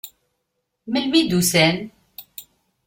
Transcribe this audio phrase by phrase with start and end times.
[0.91, 1.77] Melmi i d-usan?